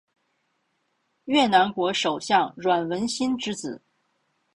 [1.25, 3.79] 越南国首相阮文心之子。